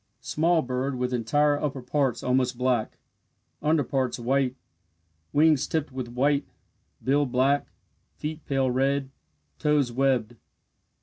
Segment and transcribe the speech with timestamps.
[0.23, 2.97] Small bird with entire upper parts almost black
[3.61, 4.55] under parts white
[5.31, 6.47] wings tipped with white,
[7.03, 7.67] bill black
[8.15, 9.11] feet pale red
[9.59, 10.37] toes webbed.